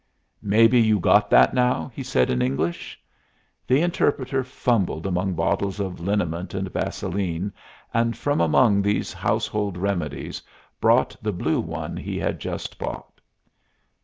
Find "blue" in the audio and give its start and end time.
11.31-11.59